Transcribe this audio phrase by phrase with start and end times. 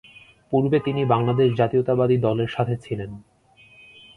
[0.51, 3.11] পূর্বে তিনি বাংলাদেশ জাতীয়তাবাদী দলের সাথে ছিলেন।